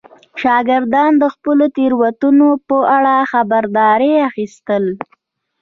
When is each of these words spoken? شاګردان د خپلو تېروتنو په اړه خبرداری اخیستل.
شاګردان 0.41 1.11
د 1.21 1.25
خپلو 1.33 1.65
تېروتنو 1.75 2.49
په 2.67 2.77
اړه 2.97 3.15
خبرداری 3.31 4.13
اخیستل. 4.29 4.83